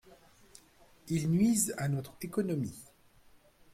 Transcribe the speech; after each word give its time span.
Ils 1.09 1.29
nuisent 1.29 1.75
à 1.77 1.87
notre 1.87 2.15
économie. 2.23 2.73